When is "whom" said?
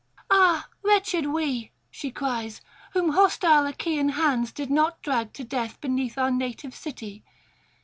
2.93-3.09